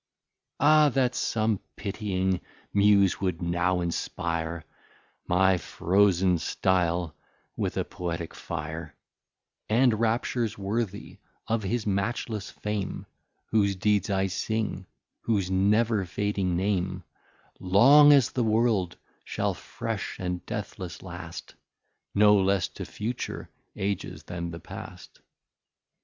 [0.59, 2.41] Ah that some pitying
[2.73, 4.63] Muse would now inspire
[5.27, 7.13] My frozen style
[7.55, 8.95] with a Poetique fire,
[9.69, 13.05] And Raptures worthy of his Matchless Fame,
[13.51, 14.87] Whose Deeds I sing,
[15.19, 17.03] whose never fading Name
[17.59, 21.53] Long as the world shall fresh and deathless last,
[22.15, 25.21] No less to future Ages, then the past.